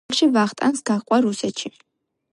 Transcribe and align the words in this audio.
შემდეგში 0.17 0.27
ვახტანგს 0.37 0.81
გაჰყვა 0.91 1.21
რუსეთში. 1.27 1.73